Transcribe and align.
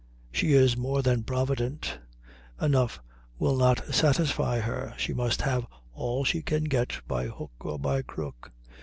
She 0.31 0.53
is 0.53 0.75
more 0.75 1.03
than 1.03 1.21
provident. 1.23 1.99
Enough 2.59 2.99
will 3.37 3.55
not 3.55 3.93
satisfy 3.93 4.57
her; 4.59 4.95
she 4.97 5.13
must 5.13 5.43
have 5.43 5.67
all 5.93 6.23
she 6.23 6.41
can 6.41 6.63
get 6.63 6.99
by 7.07 7.27
hook 7.27 7.51
or 7.59 7.77
by 7.77 8.01
crook. 8.01 8.51